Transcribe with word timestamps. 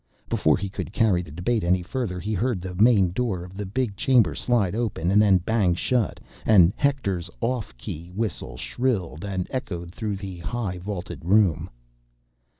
Before 0.29 0.57
he 0.57 0.67
could 0.67 0.91
carry 0.91 1.21
the 1.21 1.29
debate 1.29 1.63
any 1.63 1.83
further, 1.83 2.19
he 2.19 2.33
heard 2.33 2.59
the 2.59 2.73
main 2.73 3.11
door 3.11 3.43
of 3.43 3.55
the 3.55 3.67
big 3.67 3.95
chamber 3.95 4.33
slide 4.33 4.73
open 4.73 5.11
and 5.11 5.21
then 5.21 5.37
bang 5.37 5.75
shut, 5.75 6.19
and 6.43 6.73
Hector's 6.75 7.29
off 7.39 7.77
key 7.77 8.09
whistle 8.09 8.57
shrilled 8.57 9.23
and 9.23 9.47
echoed 9.51 9.91
through 9.91 10.15
the 10.15 10.39
high 10.39 10.79
vaulted 10.79 11.23
room. 11.23 11.69